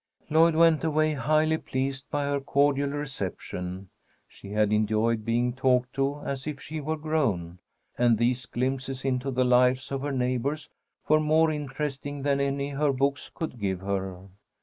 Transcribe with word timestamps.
Lloyd 0.31 0.55
went 0.55 0.83
away 0.83 1.13
highly 1.13 1.59
pleased 1.59 2.09
by 2.09 2.23
her 2.23 2.39
cordial 2.39 2.89
reception. 2.89 3.89
She 4.27 4.49
had 4.49 4.73
enjoyed 4.73 5.23
being 5.23 5.53
talked 5.53 5.93
to 5.93 6.21
as 6.25 6.47
if 6.47 6.59
she 6.59 6.81
were 6.81 6.97
grown, 6.97 7.59
and 7.99 8.17
these 8.17 8.47
glimpses 8.47 9.05
into 9.05 9.29
the 9.29 9.45
lives 9.45 9.91
of 9.91 10.01
her 10.01 10.11
neighbours 10.11 10.69
were 11.07 11.19
more 11.19 11.51
interesting 11.51 12.23
than 12.23 12.41
any 12.41 12.69
her 12.69 12.91
books 12.91 13.29
could 13.31 13.59
give 13.59 13.81
her. 13.81 14.27